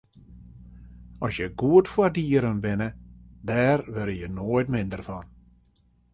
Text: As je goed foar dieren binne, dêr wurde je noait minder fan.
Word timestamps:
As 1.25 1.31
je 1.39 1.47
goed 1.59 1.85
foar 1.93 2.13
dieren 2.17 2.57
binne, 2.63 2.89
dêr 3.47 3.79
wurde 3.93 4.15
je 4.21 4.29
noait 4.37 4.71
minder 4.73 5.01
fan. 5.07 5.27